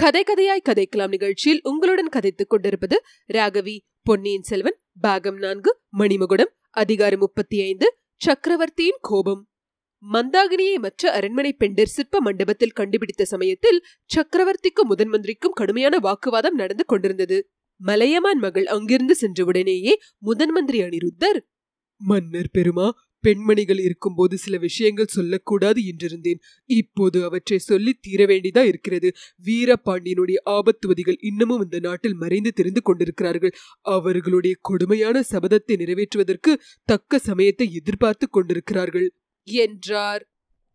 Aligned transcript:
கதை 0.00 0.22
கதையாய் 0.22 0.66
கதைக்கலாம் 0.68 1.08
நிகழ்ச்சியில் 1.08 1.60
உங்களுடன் 1.62 2.08
கதைத்துக் 2.08 2.50
கொண்டிருப்பது 2.50 3.02
ராகவி 3.32 3.78
பொன்னியின் 4.02 4.42
செல்வன் 4.42 4.76
பாகம் 5.00 5.36
நான்கு 5.36 5.80
மணிமகுடம் 5.98 6.52
அதிகாரம் 6.70 7.18
முப்பத்தி 7.18 7.62
ஐந்து 7.62 7.86
சக்கரவர்த்தியின் 8.16 8.98
கோபம். 9.00 9.48
மந்தாகினியை 10.12 10.74
மற்ற 10.74 11.12
அரண்மனை 11.12 11.56
பெண்டர் 11.58 11.92
சிற்ப 11.96 12.20
மண்டபத்தில் 12.20 12.70
கண்டுபிடித்த 12.70 13.24
சமயத்தில் 13.24 13.84
சக்கரவர்த்திக்கும் 14.16 14.88
முதன் 14.88 15.08
மந்திரிக்கும் 15.08 15.52
கடுமையான 15.52 15.98
வாக்குவாதம் 15.98 16.54
நடந்து 16.54 16.84
கொண்டிருந்தது. 16.84 17.50
மலையமான் 17.76 18.38
மகள் 18.38 18.66
அங்கிருந்து 18.66 19.16
சென்றவுடனேயே 19.20 19.92
முதன் 20.18 20.50
மந்திரி 20.50 20.80
அனிருத்தர் 20.82 21.40
மன்னர் 21.96 22.50
பெருமா 22.58 22.90
பெண்மணிகள் 23.20 23.78
இருக்கும்போது 23.78 24.38
சில 24.38 24.56
விஷயங்கள் 24.56 25.06
சொல்லக்கூடாது 25.06 25.82
என்றிருந்தேன். 25.82 26.40
இப்போது 26.64 27.24
அவற்றை 27.24 27.58
சொல்லி 27.58 27.92
தீர 28.00 28.26
வேண்டியதா 28.26 28.64
இருக்கிறது. 28.64 29.12
வீரபாண்டியனுடைய 29.44 30.34
ஆபத்துவதிகள் 30.50 31.16
இன்னமும் 31.20 31.62
இந்த 31.62 31.78
நாட்டில் 31.78 32.14
மறைந்து 32.14 32.52
தெரிந்து 32.52 32.82
கொண்டிருக்கிறார்கள். 32.82 33.54
அவர்களுடைய 33.80 34.56
கொடுமையான 34.60 35.20
சபதத்தை 35.20 35.76
நிறைவேற்றுவதற்கு 35.76 36.54
தக்க 36.84 37.18
சமயத்தை 37.18 37.74
எதிர்பார்த்து 37.74 38.28
கொண்டிருக்கிறார்கள். 38.28 39.14
என்றார். 39.42 40.24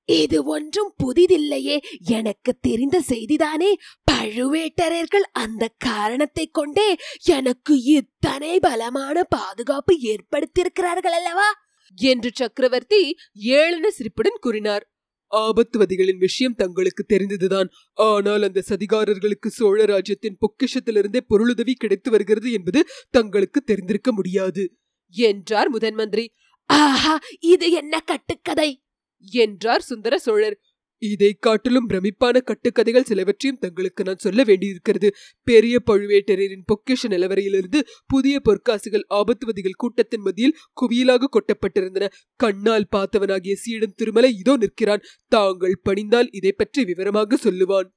இது 0.05 0.44
ஒன்றும் 0.44 0.94
புதிதில்லையே. 1.03 1.77
எனக்கு 2.00 2.58
தெரிந்த 2.62 3.03
செய்திதானே. 3.08 3.73
பழுவேட்டரர்கள் 4.12 5.25
அந்த 5.31 5.72
காரணத்தை 5.77 6.50
கொண்டே 6.52 6.97
எனக்கு 7.23 7.81
இத்தனை 7.81 8.59
பலமான 8.59 9.23
பாதுகாப்பு 9.23 9.97
ஏற்படுத்தியிருக்கிறார்கள் 10.03 11.16
அல்லவா? 11.19 11.64
என்று 11.95 12.31
சக்கரவர்த்தி 12.33 13.15
ஏளன 13.45 13.88
சிரிப்புடன் 13.88 14.38
கூறினார். 14.39 14.89
ஆபத்துவதிகளின் 15.31 16.17
விஷயம் 16.17 16.55
தங்களுக்கு 16.55 17.03
தெரிந்ததுதான். 17.03 17.69
ஆனால் 17.93 18.43
அந்த 18.43 18.63
சதிகாரர்களுக்கு 18.69 19.47
சோழ 19.47 19.85
ராஜ்யத்தின் 19.85 20.38
பொக்கிஷத்திலிருந்தே 20.38 21.19
பொருளுதவி 21.27 21.73
கிடைத்து 21.73 22.11
வருகிறது 22.11 22.51
என்பது 22.51 22.85
தங்களுக்கு 23.09 23.61
தெரிந்திருக்க 23.61 24.13
முடியாது. 24.13 24.77
என்றார் 25.09 25.69
முதன் 25.69 25.93
மந்திரி. 25.93 26.33
ஆஹா 26.66 27.19
இது 27.39 27.71
என்ன 27.71 27.99
கட்டுக்கதை? 27.99 28.83
என்றார் 29.19 29.81
சுந்தர 29.81 30.17
சோழர். 30.17 30.64
இதை 31.01 31.29
காட்டிலும் 31.39 31.89
பிரமிப்பான 31.89 32.41
கட்டுக்கதைகள் 32.41 33.07
சிலவற்றையும் 33.07 33.59
தங்களுக்கு 33.59 34.03
நான் 34.03 34.17
சொல்ல 34.17 34.43
வேண்டியிருக்கிறது. 34.43 35.09
பெரிய 35.47 35.75
பழுவேட்டரையரின் 35.85 36.65
பொக்கிஷ 36.71 37.09
நிலவரையிலிருந்து 37.09 37.81
புதிய 38.07 38.41
பொற்காசுகள் 38.49 39.05
ஆபத்துவதிகள் 39.13 39.77
கூட்டத்தின் 39.77 40.21
மத்தியில் 40.21 40.57
குவியலாக 40.81 41.31
கொட்டப்பட்டிருந்தன. 41.31 42.07
கண்ணால் 42.35 42.91
பார்த்தவனாகிய 42.95 43.55
சீடன் 43.55 43.95
திருமலை 43.95 44.31
இதோ 44.38 44.55
நிற்கிறான். 44.57 45.05
தாங்கள் 45.27 45.81
பணிந்தால் 45.83 46.31
இதை 46.31 46.51
பற்றி 46.51 46.83
விவரமாக 46.83 47.38
சொல்லுவான். 47.43 47.89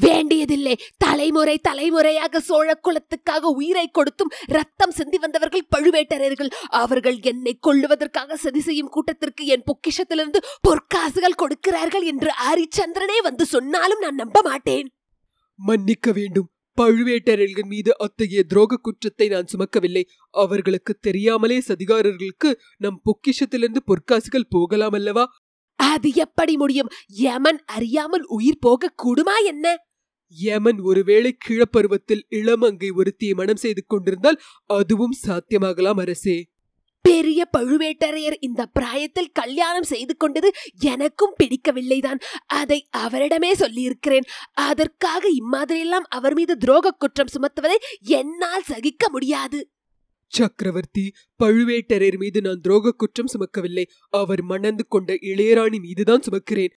வேண்டியதில்லை. 0.00 0.74
தலைமுறை 0.96 1.58
தலைமுறையாக 1.58 2.40
சோழ 2.40 2.80
குலத்துக்காக 2.82 3.40
உயிரை 3.40 3.86
கொடுத்தும் 3.88 4.32
ரத்தம் 4.46 4.90
சிந்தி 4.90 5.18
வந்தவர்கள் 5.18 5.66
பழுவேட்டரர்கள் 5.76 6.50
அவர்கள் 6.68 7.18
என்னை 7.20 7.58
கொள்ளுவதற்காக 7.66 8.34
சதி 8.34 8.60
செய்யும் 8.60 8.88
கூட்டத்திற்கு 8.88 9.46
என் 9.46 9.64
பொக்கிஷத்திலிருந்து 9.70 10.42
பொற்காசுகள் 10.68 11.40
கொடுக்கிறார்கள் 11.42 12.02
என்று 12.02 12.30
ஹரிச்சந்திரனே 12.46 13.18
வந்து 13.22 13.44
சொன்னாலும் 13.44 13.98
நான் 13.98 14.14
நம்ப 14.14 14.40
மாட்டேன். 14.42 14.88
மன்னிக்க 15.54 16.12
வேண்டும். 16.12 16.48
பழுவேட்டரர்கள் 16.78 17.66
மீது 17.66 17.98
அத்தகைய 17.98 18.44
துரோக 18.54 18.74
குற்றத்தை 18.82 19.28
நான் 19.28 19.48
சுமக்கவில்லை. 19.52 20.02
அவர்களுக்கு 20.30 20.94
தெரியாமலே 20.94 21.58
சதிகாரர்களுக்கு 21.58 22.50
நம் 22.76 23.00
பொக்கிஷத்திலிருந்து 23.04 23.82
பொற்காசுகள் 23.86 24.50
போகலாம் 24.50 24.92
அல்லவா? 24.92 25.24
அது 25.78 26.14
எப்படி 26.14 26.56
முடியும்? 26.56 26.88
யமன் 27.06 27.60
அறியாமல் 27.66 28.24
உயிர் 28.26 28.58
போக 28.58 28.92
கூடுமா 29.02 29.36
என்ன? 29.44 29.76
யமன் 30.28 30.80
ஒருவேளை 30.80 31.36
கிழப்பருவத்தில் 31.48 32.26
இளமங்கை 32.30 32.90
ஒருத்தியை 32.90 33.34
மனம் 33.34 33.56
செய்து 33.56 33.84
கொண்டிருந்தால் 33.86 34.40
அதுவும் 34.66 35.16
சாத்தியமாகலாம் 35.26 36.00
அரசே. 36.00 36.48
பெரிய 37.02 37.48
பழுவேட்டரையர் 37.58 38.36
இந்த 38.40 38.66
பிராயத்தில் 38.66 39.32
கல்யாணம் 39.32 39.82
செய்து 39.82 40.16
கொண்டது 40.16 40.52
எனக்கும் 40.80 41.34
பிடிக்கவில்லைதான். 41.42 42.20
அதை 42.46 42.88
அவரிடமே 42.96 43.52
சொல்லியிருக்கிறேன். 43.52 44.26
அதற்காக 44.52 45.28
இம்மாதிரியெல்லாம் 45.28 46.08
அவர் 46.08 46.34
மீது 46.34 46.56
துரோக 46.66 46.88
குற்றம் 46.98 47.32
சுமத்துவதை 47.32 47.76
என்னால் 48.00 48.62
சகிக்க 48.62 49.10
முடியாது. 49.10 49.70
சக்கரவர்த்தி 50.28 51.12
பழுவேட்டரையர் 51.44 52.16
மீது 52.16 52.40
நான் 52.40 52.60
துரோக 52.68 52.88
குற்றம் 52.88 53.26
சுமக்கவில்லை. 53.26 53.84
அவர் 54.10 54.42
மணந்து 54.42 54.86
கொண்ட 54.86 55.14
இளையராணி 55.14 55.80
மீதுதான் 55.80 56.20
சுமக்கிறேன். 56.20 56.70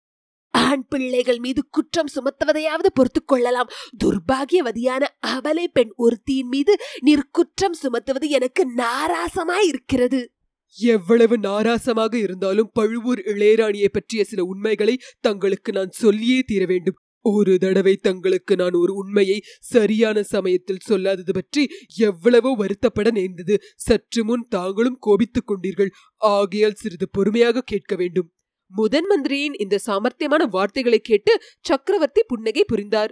ஆண் 0.52 0.86
பிள்ளைகள் 0.88 1.40
மீது 1.40 1.68
குற்றம் 1.70 2.08
சுமத்துவதையாவது 2.16 2.86
பொறுத்துக் 2.94 3.28
கொள்ளலாம். 3.28 3.68
துர்பாகியவதியான 4.04 5.06
அவலை 5.28 5.64
பெண் 5.74 5.92
ஒருத்தியின் 5.98 6.48
மீது 6.48 6.78
நீர் 7.00 7.30
குற்றம் 7.32 7.74
சுமத்துவது 7.74 8.30
எனக்கு 8.30 8.68
நாராசமாய் 8.78 9.66
இருக்கிறது. 9.68 10.32
எவ்வளவு 10.78 11.38
நாராசமாக 11.38 12.16
இருந்தாலும் 12.16 12.70
பழுவூர் 12.74 13.20
இளையராணியை 13.20 13.88
பற்றிய 13.92 14.24
சில 14.24 14.44
உண்மைகளை 14.44 15.00
தங்களுக்கு 15.20 15.72
நான் 15.72 15.90
சொல்லியே 15.90 16.40
தீர 16.40 16.66
வேண்டும். 16.66 16.96
ஒரு 17.22 17.58
தடவை 17.58 17.96
தங்களுக்கு 17.96 18.56
நான் 18.56 18.74
ஒரு 18.74 18.94
உண்மையை 18.94 19.44
சரியான 19.60 20.24
சமயத்தில் 20.24 20.86
சொல்லாதது 20.88 21.34
பற்றி 21.34 21.70
எவ்வளவோ 21.98 22.52
வருத்தப்பட 22.58 23.12
நேர்ந்தது. 23.12 23.62
சற்று 23.76 24.26
முன் 24.26 24.48
தாங்களும் 24.50 25.00
கோபித்துக் 25.00 25.50
கொண்டீர்கள். 25.52 25.92
ஆகையால் 26.18 26.74
சிறிது 26.74 27.10
பொறுமையாக 27.10 27.62
கேட்க 27.62 27.96
வேண்டும். 27.96 28.32
முதன் 28.68 29.06
மந்திரியின் 29.06 29.54
இந்த 29.54 29.80
சாமர்த்தியமான 29.86 30.44
வார்த்தைகளை 30.50 31.00
கேட்டு 31.00 31.42
சக்கரவர்த்தி 31.60 32.24
புன்னகை 32.24 32.64
புரிந்தார். 32.64 33.12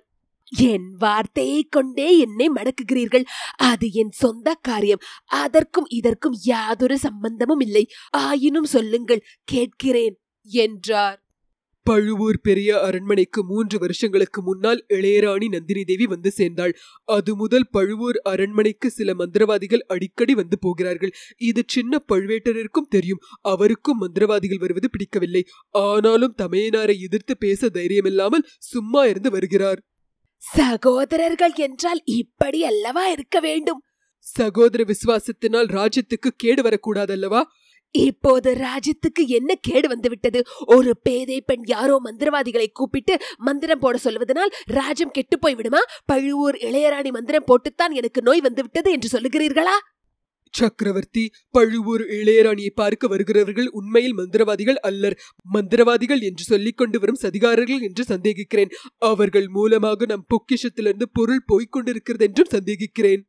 என் 0.52 0.96
வார்த்தையை 0.98 1.64
கொண்டே 1.64 2.18
என்னை 2.18 2.50
மடக்குகிறீர்கள். 2.50 3.26
அது 3.56 3.92
என் 3.92 4.12
சொந்த 4.12 4.54
காரியம். 4.62 5.04
அதற்கும் 5.26 5.88
இதற்கும் 5.90 6.38
யாதொரு 6.44 6.98
சம்பந்தமும் 6.98 7.60
இல்லை. 7.60 7.84
ஆயினும் 8.10 8.66
சொல்லுங்கள் 8.66 9.26
கேட்கிறேன் 9.44 10.16
என்றார். 10.46 11.20
பழுவூர் 11.90 12.40
பெரிய 12.42 12.70
அரண்மனைக்கு 12.82 13.40
மூன்று 13.44 13.78
வருஷங்களுக்கு 13.80 14.40
முன்னால் 14.42 14.82
இளையராணி 14.90 15.48
நந்தினி 15.48 15.84
தேவி 15.84 16.06
வந்து 16.06 16.32
சேர்ந்தாள். 16.32 16.74
அது 17.06 17.32
முதல் 17.36 17.68
பழுவூர் 17.72 18.20
அரண்மனைக்கு 18.24 18.90
சில 18.90 19.14
மந்திரவாதிகள் 19.14 19.84
அடிக்கடி 19.88 20.34
வந்து 20.34 20.60
போகிறார்கள். 20.60 21.14
இது 21.38 21.64
சின்ன 21.68 22.02
பழுவேட்டரருக்கும் 22.12 22.90
தெரியும். 22.90 23.22
அவருக்கும் 23.42 24.02
மந்திரவாதிகள் 24.02 24.60
வருவது 24.60 24.90
பிடிக்கவில்லை. 24.90 25.44
ஆனாலும் 25.70 26.36
தமையனாரை 26.42 26.98
எதிர்த்து 27.00 27.38
பேச 27.38 27.70
தைரியமில்லாமல் 27.74 28.48
சும்மா 28.72 29.04
இருந்து 29.06 29.32
வருகிறார். 29.32 29.80
சகோதரர்கள் 30.42 31.56
என்றால் 31.68 32.02
இப்படி 32.20 32.60
அல்லவா 32.64 33.08
இருக்க 33.08 33.38
வேண்டும்? 33.40 33.82
சகோதர 34.26 34.84
விசுவாசத்தினால் 34.84 35.70
ராஜ்யத்துக்கு 35.70 36.30
கேடு 36.36 36.62
வரக்கூடாதல்லவா? 36.62 37.42
இப்போது 37.92 38.54
ராஜ்யத்துக்கு 38.54 39.28
என்ன 39.28 39.56
கேடு 39.62 39.88
வந்துவிட்டது? 39.88 40.46
ஒரு 40.66 40.98
பேதை 41.04 41.42
பெண் 41.42 41.64
யாரோ 41.66 42.02
மந்திரவாதிகளை 42.04 42.68
கூப்பிட்டு 42.74 43.18
மந்திரம் 43.38 43.80
போட 43.80 43.98
சொல்வதனால் 43.98 44.52
ராஜ்யம் 44.66 45.12
கெட்டு 45.12 45.40
போய் 45.40 45.56
விடுமா? 45.56 45.80
பழுவூர் 46.06 46.56
இளையராணி 46.56 47.12
மந்திரம் 47.12 47.48
போட்டுத்தான் 47.48 47.94
எனக்கு 47.94 48.22
நோய் 48.22 48.42
வந்துவிட்டது 48.42 48.92
என்று 48.92 49.20
சொல்லுகிறீர்களா? 49.20 49.78
சக்கரவர்த்தி 50.54 51.32
பழுவூர் 51.50 52.02
இளையராணியை 52.02 52.70
பார்க்க 52.76 53.08
வருகிறவர்கள் 53.08 53.68
உண்மையில் 53.68 54.18
மந்திரவாதிகள் 54.18 54.76
அல்லர். 54.76 55.18
மந்திரவாதிகள் 55.54 56.22
என்று 56.22 56.44
சொல்லிக் 56.44 56.78
கொண்டு 56.78 57.00
வரும் 57.00 57.20
சதிகாரர்கள் 57.22 57.82
என்று 57.82 58.04
சந்தேகிக்கிறேன். 58.04 58.72
அவர்கள் 58.98 59.48
மூலமாக 59.48 60.06
நம் 60.06 60.26
பொக்கிஷத்திலிருந்து 60.28 61.04
பொருள் 61.14 61.44
போய்க் 61.46 61.72
கொண்டிருக்கிறது 61.72 62.26
என்றும் 62.26 62.52
சந்தேகிக்கிறேன். 62.52 63.22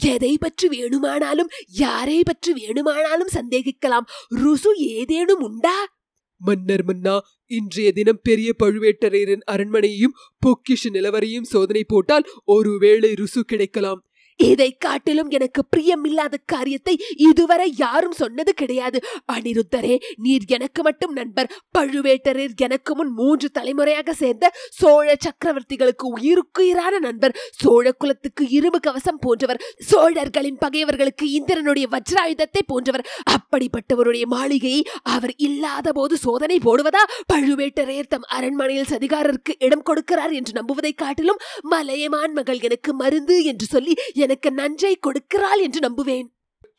எதை 0.00 0.38
பற்றி 0.38 0.68
வேணுமானாலும் 0.68 1.48
யாரை 1.66 2.22
பற்றி 2.22 2.52
வேணுமானாலும் 2.52 3.28
சந்தேகிக்கலாம். 3.34 4.06
ருசு 4.34 4.72
ஏதேனும் 4.76 5.40
உண்டா? 5.40 5.94
மன்னர் 6.38 6.84
மன்னா 6.84 7.20
இன்றைய 7.46 7.92
தினம் 7.92 8.20
பெரிய 8.22 8.52
பழுவேட்டரையரின் 8.64 9.40
அரண்மனையையும் 9.50 10.16
பொக்கிஷ 10.46 10.90
நிலவரையும் 10.90 11.42
சோதனை 11.42 11.84
போட்டால் 11.84 12.28
ஒருவேளை 12.44 13.12
ருசு 13.12 13.40
கிடைக்கலாம். 13.40 14.05
இதை 14.36 14.68
காட்டிலும் 14.78 15.30
எனக்கு 15.30 15.60
பிரியமில்லாத 15.76 16.34
காரியத்தை 16.46 16.94
இதுவரை 17.16 17.72
யாரும் 17.76 18.12
சொன்னது 18.12 18.54
கிடையாது. 18.54 18.98
அனிருத்தரே 19.32 19.94
நீர் 20.16 20.44
எனக்கு 20.46 20.82
மட்டும் 20.82 21.12
நண்பர். 21.12 21.50
பழுவேட்டரர் 21.78 22.52
எனக்கு 22.56 22.94
முன் 22.94 23.12
மூன்று 23.12 23.50
தலைமுறையாக 23.50 24.12
சேர்ந்த 24.12 24.52
சோழ 24.70 25.16
சக்கரவர்த்திகளுக்கு 25.26 26.06
உயிருக்குயிரான 26.18 26.98
நண்பர். 26.98 27.36
சோழ 27.50 27.92
குலத்துக்கு 27.92 28.48
இரும்பு 28.48 28.80
கவசம் 28.80 29.18
போன்றவர். 29.18 29.62
சோழர்களின் 29.90 30.58
பகைவர்களுக்கு 30.58 31.26
இந்திரனுடைய 31.30 31.88
வஜ்ராயுதத்தை 31.96 32.62
போன்றவர். 32.66 33.06
அப்படிப்பட்டவருடைய 33.36 34.26
மாளிகையை 34.26 34.82
அவர் 35.02 35.34
இல்லாத 35.36 35.92
போது 35.92 36.16
சோதனை 36.16 36.58
போடுவதா? 36.64 37.02
பழுவேட்டரையர் 37.32 38.08
தம் 38.08 38.26
அரண்மனையில் 38.28 38.90
சதிகாரருக்கு 38.90 39.52
இடம் 39.58 39.86
கொடுக்கிறார் 39.90 40.32
என்று 40.32 40.52
நம்புவதை 40.60 40.92
காட்டிலும் 40.94 41.42
மலையமான் 41.60 42.32
மகள் 42.32 42.60
எனக்கு 42.60 42.94
மருந்து 42.94 43.44
என்று 43.44 43.66
சொல்லி 43.66 43.94
எனக்கு 44.26 44.50
நன்றை 44.52 44.94
கொடுக்கிறாள் 45.00 45.62
என்று 45.66 45.82
நம்புவேன். 45.88 46.26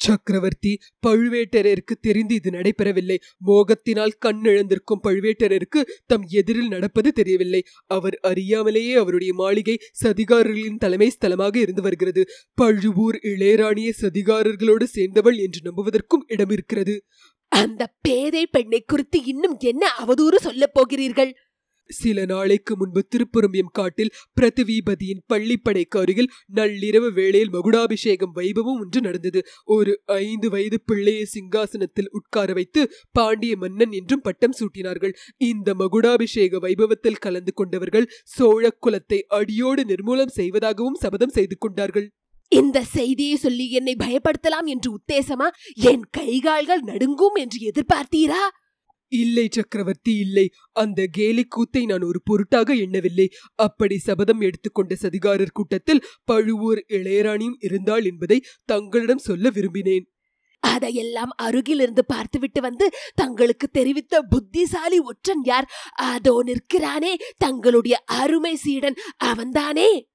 சக்கரவர்த்தி 0.06 0.72
பழுவேட்டரையருக்கு 1.06 1.96
தெரிந்து 2.02 2.34
இது 2.36 2.50
நடைபெறவில்லை. 2.50 3.16
மோகத்தினால் 3.48 4.14
கண் 4.20 4.42
இழந்திருக்கும் 4.44 5.02
பழுவேட்டரையருக்கு 5.04 5.82
தம் 6.06 6.26
எதிரில் 6.40 6.68
நடப்பது 6.68 7.12
தெரியவில்லை. 7.12 7.62
அவர் 7.88 8.18
அறியாமலேயே 8.28 8.94
அவருடைய 8.94 9.34
மாளிகை 9.34 9.76
சதிகாரர்களின் 10.04 10.78
தலைமை 10.78 11.10
ஸ்தலமாக 11.16 11.56
இருந்து 11.56 11.82
வருகிறது. 11.82 12.24
பழுவூர் 12.54 13.18
இளையராணியை 13.32 13.94
சதிகாரர்களோடு 14.02 14.88
சேர்ந்தவள் 14.96 15.40
என்று 15.46 15.62
நம்புவதற்கும் 15.70 16.28
இடம் 16.28 16.50
இருக்கிறது 16.50 16.96
அந்த 17.52 17.84
பேதை 18.02 18.42
பெண்ணை 18.48 18.80
குறித்து 18.86 19.18
இன்னும் 19.26 19.54
என்ன 19.60 19.84
அவதூறு 20.06 20.38
சொல்லப் 20.38 20.74
போகிறீர்கள்? 20.74 21.30
சில 21.90 22.26
நாளைக்கு 22.26 22.76
முன்பு 22.78 23.02
திருப்புரம்பியம் 23.16 23.72
காட்டில் 23.72 24.14
பிரதிவீபதியின் 24.42 25.24
பள்ளிப்படைக்கு 25.34 25.98
அருகில் 25.98 26.32
நள்ளிரவு 26.56 27.14
வேளையில் 27.14 27.54
மகுடாபிஷேகம் 27.54 28.34
வைபவம் 28.36 28.80
ஒன்று 28.80 29.02
நடந்தது. 29.02 29.42
ஒரு 29.64 30.02
ஐந்து 30.06 30.50
வயது 30.50 30.80
பிள்ளையை 30.86 31.26
சிங்காசனத்தில் 31.26 32.12
உட்கார 32.12 32.54
வைத்து 32.54 32.92
பாண்டிய 33.12 33.56
மன்னன் 33.58 33.92
என்றும் 33.92 34.22
பட்டம் 34.22 34.58
சூட்டினார்கள். 34.60 35.16
இந்த 35.38 35.74
மகுடாபிஷேக 35.74 36.60
வைபவத்தில் 36.60 37.20
கலந்து 37.20 37.54
கொண்டவர்கள் 37.54 38.10
சோழ 38.24 38.70
குலத்தை 38.86 39.20
அடியோடு 39.28 39.84
நிர்மூலம் 39.84 40.36
செய்வதாகவும் 40.36 41.02
சபதம் 41.02 41.30
செய்து 41.30 41.58
கொண்டார்கள். 41.58 42.08
இந்த 42.52 42.82
செய்தியை 42.82 43.36
சொல்லி 43.36 43.72
என்னை 43.72 43.96
பயப்படுத்தலாம் 44.00 44.66
என்று 44.66 44.90
உத்தேசமா? 44.98 45.48
என் 45.74 46.06
கைகால்கள் 46.18 46.80
நடுங்கும் 46.80 47.34
என்று 47.34 47.60
எதிர்பார்த்தீரா? 47.60 48.42
இல்லை 49.08 49.48
சக்கரவர்த்தி 49.52 50.18
இல்லை. 50.18 50.50
அந்த 50.72 51.08
கேலி 51.12 51.44
கூத்தை 51.44 51.86
நான் 51.86 52.02
ஒரு 52.02 52.22
பொருட்டாக 52.24 52.74
எண்ணவில்லை. 52.74 53.30
அப்படி 53.56 53.98
சபதம் 53.98 54.42
எடுத்துக்கொண்ட 54.42 54.96
சதிகாரர் 55.02 55.52
கூட்டத்தில் 55.54 56.06
பழுவூர் 56.24 56.86
இளையராணியும் 56.88 57.58
இருந்தாள் 57.60 58.06
என்பதை 58.06 58.44
தங்களிடம் 58.66 59.18
சொல்ல 59.18 59.50
விரும்பினேன். 59.50 60.06
அதையெல்லாம் 60.60 61.30
அருகிலிருந்து 61.36 62.06
பார்த்துவிட்டு 62.06 62.62
வந்து 62.62 62.90
தங்களுக்கு 63.16 63.68
தெரிவித்த 63.68 64.22
புத்திசாலி 64.22 65.00
ஒற்றன் 65.00 65.44
யார்? 65.44 65.68
அதோ 65.94 66.44
நிற்கிறானே 66.44 67.18
தங்களுடைய 67.38 67.98
அருமை 68.06 68.56
சீடன். 68.56 68.96
அவன்தானே? 69.26 70.10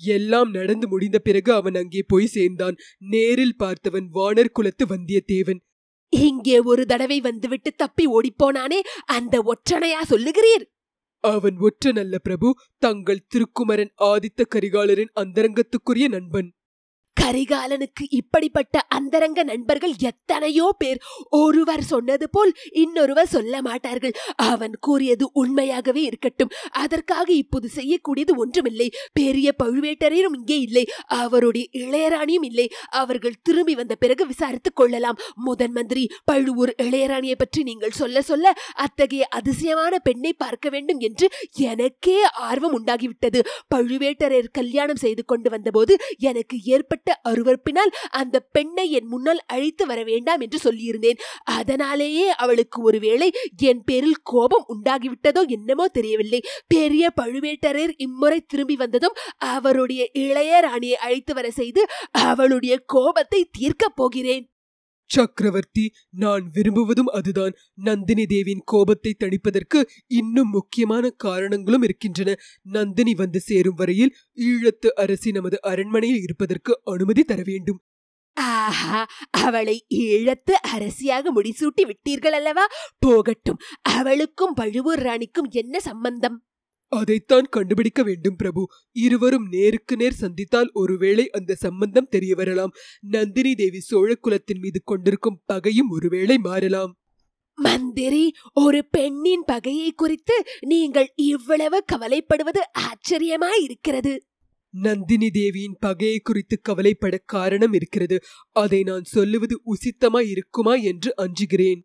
எல்லாம் 0.00 0.50
நடந்து 0.50 0.88
முடிந்த 0.88 1.18
பிறகு 1.18 1.52
அவன் 1.52 1.74
அங்கே 1.74 2.02
போய் 2.06 2.26
சேர்ந்தான். 2.26 2.76
நேரில் 2.98 3.56
பார்த்தவன் 3.58 4.06
வானர் 4.14 4.52
குலத்து 4.52 4.86
வந்தியத்தேவன். 4.86 5.60
இங்கே 6.12 6.58
ஒரு 6.60 6.86
தடவை 6.86 7.20
வந்துவிட்டு 7.20 7.72
தப்பி 7.76 8.04
ஓடிப்போனானே 8.06 8.80
அந்த 9.06 9.42
ஒற்றனையா 9.42 10.00
சொல்லுகிறீர்? 10.08 10.64
அவன் 11.24 11.56
ஒற்றன் 11.58 11.96
அல்ல 11.96 12.18
பிரபு 12.18 12.48
தங்கள் 12.78 13.26
திருக்குமரன் 13.28 13.92
ஆதித்த 14.00 14.42
கரிகாலரின் 14.54 15.12
அந்தரங்கத்துக்குரிய 15.20 16.08
நண்பன். 16.08 16.48
கரிகாலனுக்கு 17.16 18.04
இப்படிப்பட்ட 18.10 18.82
அந்தரங்க 18.88 19.42
நண்பர்கள் 19.42 19.94
எத்தனையோ 19.98 20.66
பேர். 20.78 20.98
ஒருவர் 21.28 21.82
சொன்னது 21.82 22.30
போல் 22.30 22.52
இன்னொருவர் 22.72 23.26
சொல்ல 23.26 23.62
மாட்டார்கள். 23.62 24.14
அவன் 24.36 24.74
கூறியது 24.80 25.30
உண்மையாகவே 25.32 26.02
இருக்கட்டும். 26.02 26.52
அதற்காக 26.70 27.32
இப்போது 27.32 27.68
செய்யக்கூடியது 27.74 28.34
ஒன்றுமில்லை. 28.36 28.88
பெரிய 29.12 29.54
பழுவேட்டரையரும் 29.62 30.36
இங்கே 30.36 30.58
இல்லை. 30.60 30.84
அவருடைய 31.06 31.66
இளையராணியும் 31.72 32.46
இல்லை. 32.50 32.66
அவர்கள் 32.88 33.40
திரும்பி 33.42 33.74
வந்த 33.74 33.94
பிறகு 33.94 34.26
விசாரித்துக் 34.26 34.74
கொள்ளலாம். 34.74 35.20
முதன் 35.34 35.72
மந்திரி 35.72 36.04
பழுவூர் 36.24 36.74
இளையராணியை 36.82 37.38
பற்றி 37.38 37.62
நீங்கள் 37.62 37.98
சொல்ல 38.00 38.22
சொல்ல 38.22 38.52
அத்தகைய 38.74 39.24
அதிசயமான 39.30 39.98
பெண்ணை 39.98 40.32
பார்க்க 40.32 40.68
வேண்டும் 40.68 41.00
என்று 41.00 41.28
எனக்கே 41.52 42.18
ஆர்வம் 42.22 42.76
உண்டாகிவிட்டது. 42.78 43.40
பழுவேட்டரையர் 43.74 44.52
கல்யாணம் 44.52 44.96
செய்து 44.96 45.24
கொண்டு 45.24 45.50
வந்தபோது 45.50 45.96
எனக்கு 46.18 46.56
ஏற்பட்ட 46.64 47.03
அருவருப்பினால் 47.28 47.92
அந்த 48.10 48.40
பெண்ணை 48.40 48.90
என் 48.90 49.06
முன்னால் 49.06 49.42
அழைத்து 49.46 49.86
வர 49.86 50.02
வேண்டாம் 50.02 50.40
என்று 50.40 50.58
சொல்லியிருந்தேன். 50.64 51.20
அதனாலேயே 51.44 52.28
அவளுக்கு 52.28 52.82
ஒருவேளை 52.82 53.32
என் 53.56 53.84
பேரில் 53.84 54.22
கோபம் 54.22 54.66
உண்டாகிவிட்டதோ 54.68 55.48
என்னமோ 55.48 55.88
தெரியவில்லை. 55.88 56.40
பெரிய 56.66 57.10
பழுவேட்டரையர் 57.22 57.94
இம்முறை 57.96 58.40
திரும்பி 58.40 58.76
வந்ததும் 58.76 59.14
அவருடைய 59.36 60.10
இளைய 60.12 60.60
ராணியை 60.60 60.96
அழைத்து 60.96 61.34
வர 61.34 61.50
செய்து 61.50 61.86
அவளுடைய 62.10 62.78
கோபத்தை 62.86 63.50
தீர்க்கப் 63.58 63.96
போகிறேன். 63.96 64.48
சக்கரவர்த்தி 65.10 65.92
நான் 66.10 66.50
விரும்புவதும் 66.54 67.10
அதுதான். 67.12 67.54
நந்தினி 67.74 68.26
தேவியின் 68.26 68.62
கோபத்தை 68.64 69.14
தணிப்பதற்கு 69.24 69.82
இன்னும் 70.06 70.50
முக்கியமான 70.50 71.10
காரணங்களும் 71.10 71.82
இருக்கின்றன. 71.82 72.36
நந்தினி 72.62 73.14
வந்து 73.14 73.40
சேரும் 73.40 73.74
வரையில் 73.74 74.14
ஈழத்து 74.40 74.86
அரசி 74.86 75.30
நமது 75.30 75.62
அரண்மனையில் 75.62 76.22
இருப்பதற்கு 76.22 76.80
அனுமதி 76.84 77.22
தர 77.22 77.42
வேண்டும். 77.44 77.80
ஆஹா 78.36 79.06
அவளை 79.30 79.86
ஈழத்து 79.94 80.52
அரசியாக 80.52 81.32
முடிசூட்டி 81.34 81.82
விட்டீர்கள் 81.84 82.30
அல்லவா 82.30 82.66
போகட்டும் 82.98 83.60
அவளுக்கும் 83.82 84.54
பழுவூர் 84.54 84.98
ராணிக்கும் 84.98 85.48
என்ன 85.50 85.80
சம்பந்தம்? 85.80 86.44
அதைத்தான் 86.88 87.46
கண்டுபிடிக்க 87.50 88.02
வேண்டும் 88.02 88.36
பிரபு. 88.36 88.66
இருவரும் 88.92 89.46
நேருக்கு 89.50 89.96
நேர் 89.96 90.12
சந்தித்தால் 90.12 90.70
ஒருவேளை 90.72 91.30
அந்த 91.30 91.54
சம்பந்தம் 91.54 92.08
தெரிய 92.10 92.34
வரலாம் 92.34 92.72
நந்தினி 93.00 93.54
தேவி 93.54 93.80
சோழ 93.80 94.14
குலத்தின் 94.14 94.58
மீது 94.58 94.82
கொண்டிருக்கும் 94.84 95.40
பகையும் 95.46 95.88
ஒருவேளை 95.88 96.38
மாறலாம். 96.38 96.98
மந்திரி 97.54 98.32
ஒரு 98.52 98.86
பெண்ணின் 98.90 99.42
பகையை 99.46 99.92
குறித்து 99.92 100.44
நீங்கள் 100.60 101.12
இவ்வளவு 101.14 101.84
கவலைப்படுவது 101.92 102.60
ஆச்சரியமாய் 102.78 103.62
இருக்கிறது. 103.62 104.22
நந்தினி 104.70 105.30
தேவியின் 105.30 105.76
பகையை 105.80 106.18
குறித்து 106.18 106.60
கவலைப்பட 106.60 107.22
காரணம் 107.24 107.72
இருக்கிறது. 107.72 108.20
அதை 108.52 108.82
நான் 108.82 109.04
சொல்லுவது 109.04 109.60
உசித்தமாய் 109.66 110.28
இருக்குமா 110.28 110.74
என்று 110.74 111.14
அஞ்சுகிறேன். 111.16 111.80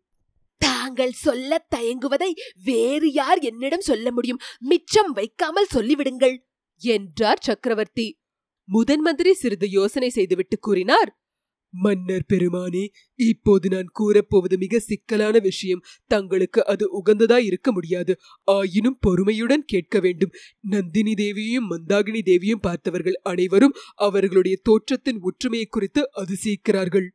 தாங்கள் 0.60 1.12
சொல்ல 1.12 1.66
தயங்குவதை 1.76 2.30
வேறு 2.64 3.12
யார் 3.12 3.38
என்னிடம் 3.38 3.80
சொல்ல 3.80 4.12
முடியும்? 4.12 4.40
மிச்சம் 4.60 5.12
வைக்காமல் 5.12 5.72
சொல்லிவிடுங்கள் 5.74 6.36
என்றார் 6.82 7.42
சக்கரவர்த்தி. 7.42 8.06
முதன் 8.68 9.00
மந்திரி 9.00 9.32
சிறிது 9.34 9.66
யோசனை 9.70 10.08
செய்துவிட்டு 10.08 10.58
கூறினார் 10.58 11.10
மன்னர் 11.74 12.24
பெருமானே 12.28 12.82
இப்போது 13.14 13.68
நான் 13.68 13.90
கூறப்போவது 13.98 14.56
மிக 14.56 14.78
சிக்கலான 14.78 15.38
விஷயம். 15.38 15.82
தங்களுக்கு 16.06 16.60
அது 16.66 16.84
உகந்ததாய் 17.00 17.44
இருக்க 17.44 17.72
முடியாது. 17.72 18.12
ஆயினும் 18.44 18.98
பொறுமையுடன் 19.00 19.64
கேட்க 19.66 20.00
வேண்டும். 20.00 20.32
நந்தினி 20.60 21.14
தேவியையும் 21.14 21.70
மந்தாகினி 21.70 22.22
தேவியும் 22.22 22.60
பார்த்தவர்கள் 22.60 23.18
அனைவரும் 23.22 23.76
அவர்களுடைய 23.94 24.56
தோற்றத்தின் 24.62 25.20
ஒற்றுமையை 25.20 25.66
குறித்து 25.66 26.02
அதிசயிக்கிறார்கள். 26.16 27.08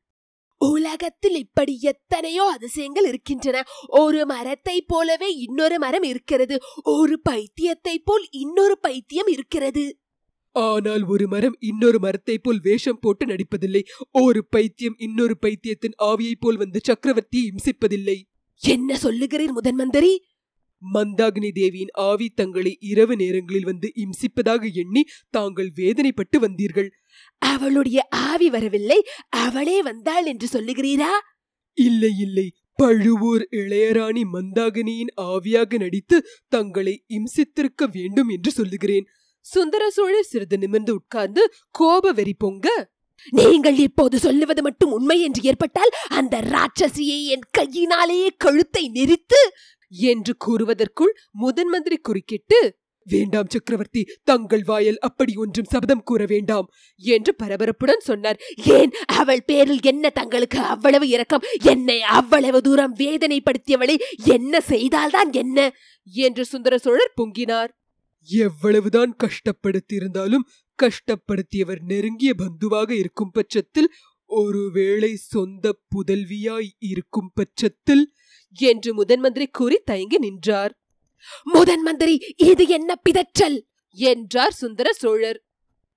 உலகத்தில் 0.72 1.36
இப்படி 1.36 1.80
எத்தனையோ 1.82 2.44
அதிசயங்கள் 2.44 3.08
இருக்கின்றன. 3.08 3.64
ஒரு 3.88 4.26
மரத்தை 4.26 4.82
போலவே 4.82 5.36
இன்னொரு 5.36 5.80
மரம் 5.80 6.04
இருக்கிறது. 6.04 6.60
ஒரு 6.84 7.22
பைத்தியத்தை 7.30 7.96
போல் 8.04 8.28
இன்னொரு 8.30 8.80
பைத்தியம் 8.80 9.28
இருக்கிறது. 9.28 9.98
ஆனால் 10.52 11.04
ஒரு 11.04 11.28
மரம் 11.28 11.56
இன்னொரு 11.60 12.00
மரத்தைப் 12.00 12.44
போல் 12.44 12.60
வேஷம் 12.62 13.00
போட்டு 13.02 13.26
நடிப்பதில்லை. 13.26 13.82
ஒரு 14.12 14.46
பைத்தியம் 14.46 14.96
இன்னொரு 14.98 15.38
பைத்தியத்தின் 15.38 15.96
ஆவியைப் 16.04 16.40
போல் 16.40 16.58
வந்து 16.58 16.80
சக்கரவர்த்தியை 16.88 17.50
இம்சிப்பதில்லை. 17.50 18.22
என்ன 18.62 18.98
சொல்லுகிறீர் 19.04 19.52
முதன் 19.52 19.76
மந்திரி 19.76 20.26
மந்தாகினி 20.82 21.50
தேவியின் 21.52 21.94
ஆவி 21.94 22.28
தங்களை 22.36 22.78
இரவு 22.80 23.16
நேரங்களில் 23.16 23.66
வந்து 23.66 23.88
இம்சிப்பதாக 23.96 24.72
எண்ணி 24.74 25.04
தாங்கள் 25.30 25.72
வேதனைப்பட்டு 25.76 26.40
வந்தீர்கள். 26.40 26.90
அவளுடைய 27.42 28.00
ஆவி 28.10 28.50
வரவில்லை 28.50 29.00
அவளே 29.30 29.82
வந்தாள் 29.82 30.26
என்று 30.26 30.48
சொல்லுகிறீரா? 30.54 31.12
இல்லை 31.78 32.14
இல்லை. 32.18 32.48
பழுவூர் 32.76 33.44
இளையராணி 33.52 34.24
மந்தாகினியின் 34.34 35.12
ஆவியாக 35.26 35.78
நடித்து 35.78 36.18
தங்களை 36.48 36.96
இம்சித்திருக்க 37.10 37.86
வேண்டும் 37.92 38.30
என்று 38.30 38.52
சொல்லுகிறேன். 38.52 39.06
சுந்தர 39.46 39.84
சோழர் 39.90 40.30
சிறிது 40.30 40.58
நிமிர்ந்து 40.58 40.94
உட்கார்ந்து 40.96 41.42
கோப 41.72 42.12
வெறி 42.12 42.34
பொங்க 42.34 42.68
நீங்கள் 43.34 43.78
இப்போது 43.78 44.20
சொல்லுவது 44.20 44.62
மட்டும் 44.62 44.92
உண்மை 44.92 45.22
என்று 45.22 45.42
ஏற்பட்டால் 45.42 45.92
அந்த 46.10 46.36
ராட்சசியை 46.54 47.20
என் 47.26 47.46
கையினாலேயே 47.52 48.30
கழுத்தை 48.38 48.84
நெரித்து 48.90 49.40
என்று 49.98 50.36
கூறுவதற்குள் 50.46 51.14
முதன் 51.32 51.68
மந்திரி 51.68 51.98
குறுக்கிட்டு 51.98 52.60
வேண்டாம் 53.08 53.50
சக்கரவர்த்தி 53.50 54.02
தங்கள் 54.24 54.64
வாயல் 54.64 55.00
அப்படி 55.00 55.36
ஒன்றும் 55.36 55.70
சபதம் 55.70 56.04
கூற 56.04 56.26
வேண்டாம் 56.26 56.68
என்று 56.96 57.36
பரபரப்புடன் 57.44 57.98
சொன்னார். 57.98 58.40
ஏன்? 58.66 58.92
அவள் 59.06 59.44
பேரில் 59.46 59.80
என்ன 59.82 60.10
தங்களுக்கு 60.10 60.60
அவ்வளவு 60.60 61.08
இரக்கம்? 61.08 61.44
என்னை 61.64 62.02
அவ்வளவு 62.02 62.62
தூரம் 62.62 62.96
வேதனைப்படுத்தியவளை 62.96 63.96
என்ன 64.24 64.62
செய்தால்தான் 64.62 65.34
என்ன? 65.34 65.74
என்று 66.04 66.46
சுந்தர 66.46 66.78
சோழர் 66.78 67.14
பொங்கினார். 67.22 67.72
எவ்வளவுதான் 68.28 69.16
கஷ்டப்படுத்தியிருந்தாலும் 69.24 70.46
கஷ்டப்படுத்தியவர் 70.80 71.82
நெருங்கிய 71.86 72.34
பந்துவாக 72.38 72.92
இருக்கும் 72.92 73.32
பட்சத்தில் 73.32 73.90
ஒருவேளை 74.26 75.16
சொந்த 75.16 75.78
புதல்வியாய் 75.90 76.70
இருக்கும் 76.80 77.32
பட்சத்தில் 77.34 78.14
என்று 78.56 78.94
முதன் 78.94 79.20
மந்திரி 79.20 79.48
கூறி 79.48 79.78
தயங்கி 79.86 80.18
நின்றார். 80.18 80.80
முதன் 81.44 81.82
மந்திரி 81.82 82.34
இது 82.38 82.68
என்ன 82.68 82.96
பிதற்றல்? 82.96 83.62
என்றார் 83.92 84.52
சுந்தர 84.52 84.94
சோழர். 84.94 85.46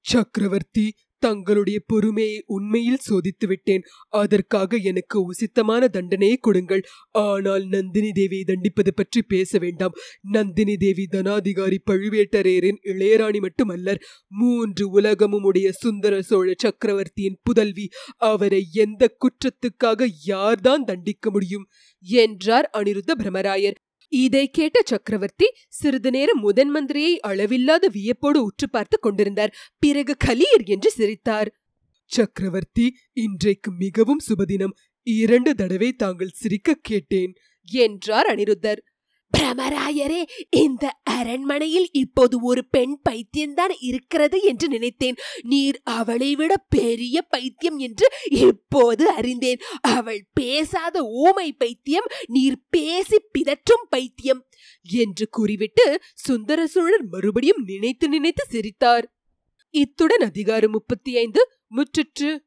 சக்கரவர்த்தி 0.00 0.94
தங்களுடைய 1.18 1.78
பொறுமையை 1.86 2.42
உண்மையில் 2.46 3.04
சோதித்து 3.08 3.46
விட்டேன் 3.46 3.84
அதற்காக 4.08 4.76
எனக்கு 4.76 5.16
உசித்தமான 5.22 5.88
தண்டனையை 5.88 6.36
கொடுங்கள். 6.36 6.82
ஆனால் 7.10 7.64
நந்தினி 7.66 8.10
தேவியை 8.10 8.44
தண்டிப்பது 8.44 8.94
பற்றி 8.94 9.22
பேச 9.22 9.58
வேண்டாம். 9.58 9.96
நந்தினி 10.20 10.76
தேவி 10.76 11.06
தனாதிகாரி 11.12 11.78
பழுவேட்டரையரின் 11.90 12.80
இளையராணி 12.82 13.40
மட்டுமல்லர். 13.40 14.02
மூன்று 14.28 14.86
உலகமும் 14.90 15.42
உடைய 15.42 15.72
சுந்தர 15.72 16.22
சோழ 16.22 16.48
சக்கரவர்த்தியின் 16.56 17.40
புதல்வி. 17.42 17.88
அவரை 18.16 18.62
எந்த 18.72 19.16
குற்றத்துக்காக 19.18 20.08
யார்தான் 20.26 20.84
தண்டிக்க 20.84 21.30
முடியும்? 21.30 21.66
என்றார் 22.04 22.70
அனிருத்த 22.72 23.12
பிரமராயர் 23.18 23.78
இதை 24.12 24.50
கேட்ட 24.50 24.78
சக்கரவர்த்தி 24.84 25.46
சிறிது 25.68 26.10
நேரம் 26.10 26.40
முதன் 26.40 26.70
மந்திரியை 26.74 27.14
அளவில்லாத 27.20 27.88
வியப்போடு 27.88 28.42
உற்று 28.42 28.66
பார்த்து 28.70 28.98
கொண்டிருந்தார். 28.98 29.54
பிறகு 29.78 30.16
கலீர் 30.24 30.64
என்று 30.64 30.90
சிரித்தார். 30.90 31.50
சக்கரவர்த்தி 32.10 32.86
இன்றைக்கு 33.12 33.70
மிகவும் 33.72 34.22
சுபதினம். 34.28 34.74
இரண்டு 35.02 35.54
தடவை 35.54 35.92
தாங்கள் 35.92 36.36
சிரிக்க 36.40 36.76
கேட்டேன் 36.82 37.32
என்றார் 37.68 38.28
அனிருத்தர். 38.34 38.80
பிரமராயரே 39.36 40.24
இந்த 40.50 40.98
அரண்மனையில் 41.04 41.88
இப்போது 41.92 42.40
ஒரு 42.42 42.66
பெண் 42.66 43.00
பைத்தியம்தான் 43.08 43.74
இருக்கிறது 43.80 44.42
என்று 44.42 44.68
நினைத்தேன். 44.68 45.16
நீர் 45.42 45.80
அவளை 45.84 46.34
விட 46.34 46.56
பெரிய 46.68 47.22
பைத்தியம் 47.22 47.78
என்று 47.78 48.08
இப்போது 48.30 49.10
அறிந்தேன். 49.10 49.58
அவள் 49.80 50.26
பேசாத 50.34 51.04
ஊமை 51.04 51.52
பைத்தியம் 51.52 52.04
நீர் 52.26 52.58
பேசி 52.70 53.16
பிதற்றும் 53.38 53.86
பைத்தியம் 53.88 54.46
என்று 54.82 55.28
கூறிவிட்டு 55.28 56.00
சுந்தர 56.14 56.66
சோழர் 56.66 57.06
மறுபடியும் 57.06 57.64
நினைத்து 57.64 58.08
நினைத்து 58.08 58.44
சிரித்தார். 58.48 59.12
இத்துடன் 59.70 60.20
அதிகாரம் 60.20 60.70
முப்பத்தி 60.70 61.16
ஐந்து 61.16 61.50
முற்றுற்று. 61.68 62.46